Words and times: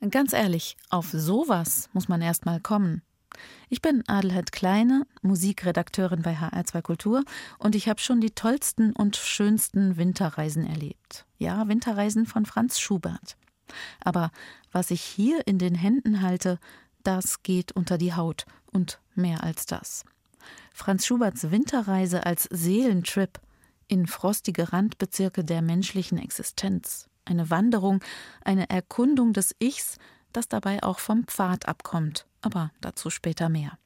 Ganz 0.00 0.32
ehrlich, 0.32 0.76
auf 0.90 1.10
sowas 1.10 1.90
muss 1.92 2.08
man 2.08 2.22
erst 2.22 2.46
mal 2.46 2.60
kommen. 2.60 3.02
Ich 3.68 3.82
bin 3.82 4.04
Adelheid 4.06 4.52
Kleine, 4.52 5.06
Musikredakteurin 5.22 6.22
bei 6.22 6.36
HR2 6.36 6.82
Kultur 6.82 7.24
und 7.58 7.74
ich 7.74 7.88
habe 7.88 8.00
schon 8.00 8.20
die 8.20 8.30
tollsten 8.30 8.92
und 8.92 9.16
schönsten 9.16 9.96
Winterreisen 9.96 10.64
erlebt. 10.64 11.26
Ja, 11.36 11.66
Winterreisen 11.66 12.26
von 12.26 12.46
Franz 12.46 12.78
Schubert. 12.78 13.36
Aber 14.00 14.30
was 14.70 14.92
ich 14.92 15.02
hier 15.02 15.46
in 15.48 15.58
den 15.58 15.74
Händen 15.74 16.22
halte, 16.22 16.60
das 17.02 17.42
geht 17.42 17.72
unter 17.72 17.98
die 17.98 18.14
Haut 18.14 18.46
und 18.72 19.00
mehr 19.16 19.42
als 19.42 19.66
das. 19.66 20.04
Franz 20.72 21.06
Schuberts 21.06 21.50
Winterreise 21.50 22.24
als 22.24 22.44
Seelentrip 22.44 23.40
in 23.88 24.06
frostige 24.06 24.72
Randbezirke 24.72 25.44
der 25.44 25.60
menschlichen 25.60 26.18
Existenz. 26.18 27.08
Eine 27.28 27.50
Wanderung, 27.50 28.00
eine 28.44 28.70
Erkundung 28.70 29.32
des 29.32 29.54
Ichs, 29.58 29.98
das 30.32 30.48
dabei 30.48 30.82
auch 30.82 30.98
vom 30.98 31.24
Pfad 31.24 31.66
abkommt 31.66 32.26
aber 32.42 32.70
dazu 32.80 33.10
später 33.10 33.48
mehr. 33.48 33.78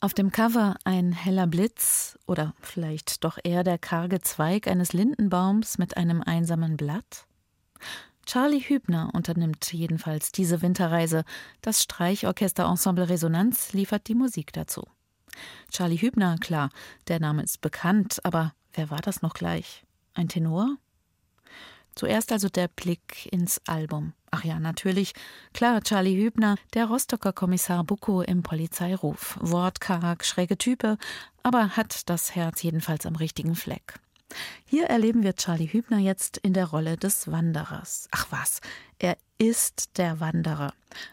Auf 0.00 0.14
dem 0.14 0.32
Cover 0.32 0.76
ein 0.84 1.12
heller 1.12 1.46
Blitz 1.46 2.18
oder 2.26 2.54
vielleicht 2.60 3.22
doch 3.24 3.38
eher 3.42 3.64
der 3.64 3.78
karge 3.78 4.20
Zweig 4.20 4.66
eines 4.66 4.92
Lindenbaums 4.92 5.78
mit 5.78 5.96
einem 5.96 6.22
einsamen 6.22 6.76
Blatt? 6.76 7.26
Charlie 8.24 8.60
Hübner 8.60 9.10
unternimmt 9.12 9.72
jedenfalls 9.72 10.32
diese 10.32 10.62
Winterreise. 10.62 11.24
Das 11.60 11.82
Streichorchester 11.82 12.66
Ensemble 12.66 13.08
Resonanz 13.08 13.72
liefert 13.72 14.08
die 14.08 14.14
Musik 14.14 14.52
dazu. 14.52 14.84
Charlie 15.70 15.98
Hübner, 15.98 16.36
klar, 16.38 16.70
der 17.08 17.20
Name 17.20 17.42
ist 17.42 17.60
bekannt, 17.60 18.24
aber 18.24 18.54
wer 18.72 18.90
war 18.90 19.00
das 19.00 19.22
noch 19.22 19.34
gleich? 19.34 19.84
Ein 20.14 20.28
Tenor? 20.28 20.76
Zuerst 21.94 22.32
also 22.32 22.48
der 22.48 22.68
Blick 22.68 23.26
ins 23.32 23.60
Album. 23.66 24.12
Ach 24.30 24.44
ja, 24.44 24.60
natürlich. 24.60 25.12
Klar, 25.52 25.82
Charlie 25.82 26.16
Hübner, 26.16 26.56
der 26.74 26.86
Rostocker 26.86 27.32
Kommissar 27.32 27.84
Bucco 27.84 28.22
im 28.22 28.42
Polizeiruf. 28.42 29.36
Wortkarg, 29.40 30.24
schräge 30.24 30.56
Type, 30.56 30.98
aber 31.42 31.76
hat 31.76 32.08
das 32.08 32.34
Herz 32.34 32.62
jedenfalls 32.62 33.06
am 33.06 33.16
richtigen 33.16 33.56
Fleck. 33.56 33.94
Hier 34.64 34.86
erleben 34.86 35.24
wir 35.24 35.34
Charlie 35.34 35.66
Hübner 35.66 35.98
jetzt 35.98 36.36
in 36.38 36.52
der 36.52 36.66
Rolle 36.66 36.96
des 36.96 37.30
Wanderers. 37.30 38.08
Ach 38.12 38.26
was, 38.30 38.60
er 38.98 39.16
ist 39.38 39.98
der 39.98 40.20
Wanderer. 40.20 40.72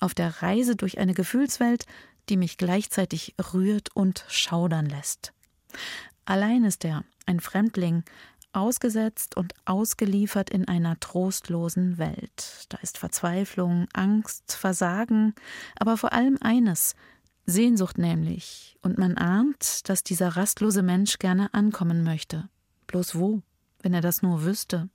Auf 0.00 0.14
der 0.14 0.42
Reise 0.42 0.76
durch 0.76 0.98
eine 0.98 1.14
Gefühlswelt, 1.14 1.86
die 2.28 2.36
mich 2.36 2.58
gleichzeitig 2.58 3.34
rührt 3.54 3.94
und 3.94 4.24
schaudern 4.28 4.86
lässt. 4.86 5.32
Allein 6.26 6.64
ist 6.64 6.84
er, 6.84 7.04
ein 7.24 7.40
Fremdling, 7.40 8.04
ausgesetzt 8.58 9.36
und 9.36 9.54
ausgeliefert 9.64 10.50
in 10.50 10.68
einer 10.68 10.98
trostlosen 11.00 11.98
Welt. 11.98 12.66
Da 12.68 12.78
ist 12.78 12.98
Verzweiflung, 12.98 13.86
Angst, 13.92 14.52
Versagen, 14.52 15.34
aber 15.78 15.96
vor 15.96 16.12
allem 16.12 16.36
eines 16.40 16.94
Sehnsucht 17.46 17.96
nämlich, 17.96 18.76
und 18.82 18.98
man 18.98 19.16
ahnt, 19.16 19.88
dass 19.88 20.04
dieser 20.04 20.36
rastlose 20.36 20.82
Mensch 20.82 21.18
gerne 21.18 21.52
ankommen 21.54 22.04
möchte. 22.04 22.48
Bloß 22.86 23.14
wo, 23.14 23.40
wenn 23.80 23.94
er 23.94 24.02
das 24.02 24.20
nur 24.20 24.44
wüsste? 24.44 24.90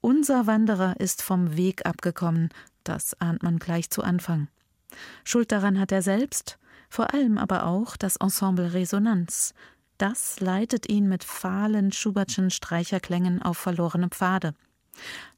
Unser 0.00 0.46
Wanderer 0.46 0.98
ist 0.98 1.22
vom 1.22 1.56
Weg 1.56 1.86
abgekommen, 1.86 2.48
das 2.82 3.14
ahnt 3.20 3.42
man 3.42 3.58
gleich 3.58 3.90
zu 3.90 4.02
Anfang. 4.02 4.48
Schuld 5.22 5.52
daran 5.52 5.78
hat 5.78 5.92
er 5.92 6.02
selbst, 6.02 6.58
vor 6.88 7.12
allem 7.12 7.38
aber 7.38 7.66
auch 7.66 7.96
das 7.96 8.16
Ensemble 8.16 8.72
Resonanz, 8.72 9.54
das 9.98 10.40
leitet 10.40 10.88
ihn 10.88 11.08
mit 11.08 11.24
fahlen 11.24 11.92
Schubertschen 11.92 12.50
Streicherklängen 12.50 13.42
auf 13.42 13.58
verlorene 13.58 14.08
Pfade, 14.08 14.54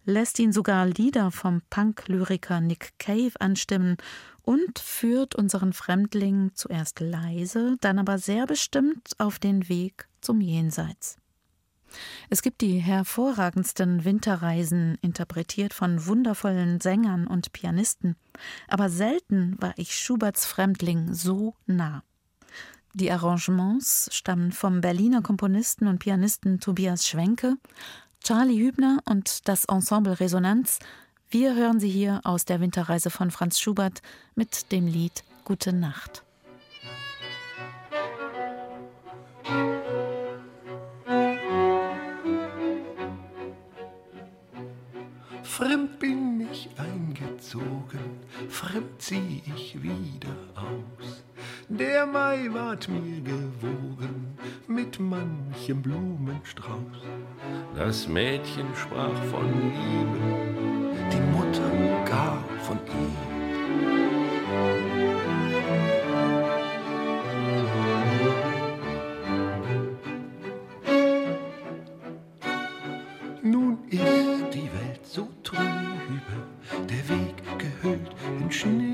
lässt 0.04 0.38
ihn 0.38 0.52
sogar 0.52 0.86
Lieder 0.86 1.30
vom 1.30 1.62
Punk-Lyriker 1.70 2.60
Nick 2.60 2.92
Cave 2.98 3.32
anstimmen 3.40 3.96
und 4.42 4.78
führt 4.78 5.34
unseren 5.34 5.72
Fremdling 5.72 6.50
zuerst 6.54 7.00
leise, 7.00 7.76
dann 7.80 7.98
aber 7.98 8.18
sehr 8.18 8.46
bestimmt 8.46 9.12
auf 9.18 9.38
den 9.38 9.68
Weg 9.68 10.08
zum 10.20 10.40
Jenseits. 10.40 11.16
Es 12.28 12.42
gibt 12.42 12.60
die 12.60 12.78
hervorragendsten 12.78 14.04
Winterreisen, 14.04 14.96
interpretiert 15.02 15.74
von 15.74 16.06
wundervollen 16.06 16.80
Sängern 16.80 17.26
und 17.26 17.52
Pianisten, 17.52 18.16
aber 18.68 18.88
selten 18.88 19.56
war 19.60 19.74
ich 19.76 19.96
Schuberts 19.96 20.46
Fremdling 20.46 21.12
so 21.12 21.56
nah. 21.66 22.04
Die 22.92 23.12
Arrangements 23.12 24.08
stammen 24.12 24.50
vom 24.50 24.80
Berliner 24.80 25.22
Komponisten 25.22 25.86
und 25.86 26.00
Pianisten 26.00 26.58
Tobias 26.58 27.06
Schwenke, 27.06 27.56
Charlie 28.22 28.58
Hübner 28.58 28.98
und 29.04 29.46
das 29.48 29.64
Ensemble 29.66 30.18
Resonanz. 30.18 30.80
Wir 31.30 31.54
hören 31.54 31.78
sie 31.78 31.88
hier 31.88 32.20
aus 32.24 32.44
der 32.44 32.60
Winterreise 32.60 33.10
von 33.10 33.30
Franz 33.30 33.60
Schubert 33.60 34.02
mit 34.34 34.72
dem 34.72 34.88
Lied 34.88 35.22
Gute 35.44 35.72
Nacht. 35.72 36.24
Fremd 45.44 45.98
bin 46.00 46.48
ich 46.50 46.68
eingezogen, 46.76 48.20
fremd 48.48 49.00
zieh 49.00 49.42
ich 49.54 49.80
wieder 49.80 50.34
aus 50.56 51.22
der 51.70 52.04
Mai 52.04 52.48
ward 52.52 52.88
mir 52.88 53.20
gewogen 53.20 54.36
mit 54.66 54.98
manchem 54.98 55.80
Blumenstrauß. 55.82 57.02
Das 57.76 58.08
Mädchen 58.08 58.66
sprach 58.74 59.14
von 59.30 59.46
Liebe, 59.46 60.18
die 61.12 61.20
Mutter 61.36 61.70
gar 62.04 62.42
von 62.62 62.78
ihm. 62.78 63.30
Nun 73.42 73.78
ist 73.88 74.54
die 74.54 74.68
Welt 74.72 75.04
so 75.04 75.28
trübe, 75.44 76.40
der 76.88 77.08
Weg 77.08 77.36
gehüllt 77.58 78.10
in 78.40 78.50
Schnee. 78.50 78.89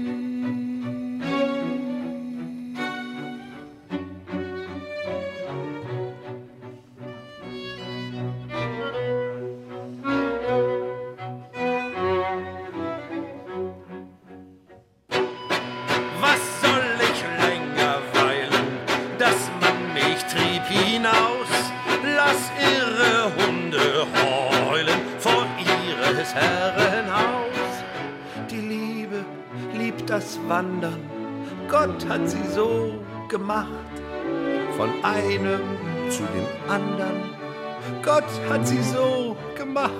Hat 32.09 32.31
sie 32.31 32.47
so 32.54 32.94
gemacht, 33.28 33.69
von 34.76 34.91
einem 35.04 35.60
zu 36.09 36.22
dem 36.22 36.47
anderen. 36.70 37.22
Gott 38.03 38.25
hat 38.48 38.66
sie 38.66 38.82
so 38.82 39.36
gemacht. 39.56 39.92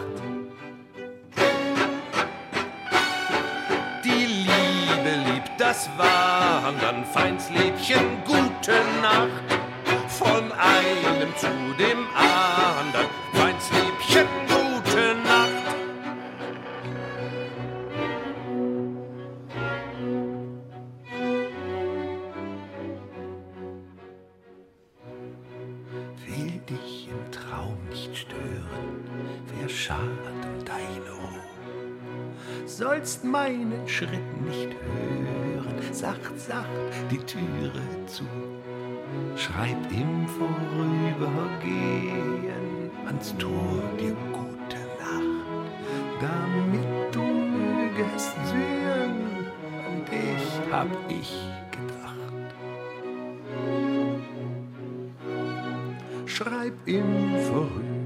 Die 4.05 4.27
Liebe 4.27 5.31
liebt 5.31 5.53
das 5.59 5.89
Wandern, 5.97 7.05
Feindsliebchen, 7.13 8.23
gute 8.25 8.81
Nacht. 9.03 9.61
Von 10.09 10.53
einem 10.53 11.37
zu 11.37 11.49
dem 11.79 12.07
anderen, 12.15 13.26
sollst 32.77 33.25
meinen 33.25 33.89
Schritt 33.89 34.43
nicht 34.43 34.77
hören. 34.83 35.93
Sacht, 35.93 36.39
sacht 36.39 36.69
die 37.11 37.17
Türe 37.19 37.83
zu. 38.07 38.25
Schreib 39.37 39.91
im 39.91 40.29
Vorübergehen 40.29 42.91
ans 43.07 43.35
Tor 43.39 43.83
dir 43.99 44.15
gute 44.33 44.77
Nacht, 45.01 45.71
damit 46.21 47.15
du 47.15 47.23
mögest 47.23 48.35
sehen, 48.45 49.47
an 49.87 50.05
dich 50.11 50.61
hab 50.71 50.89
ich 51.09 51.33
im 56.87 57.03
Vorübergehen 57.49 58.06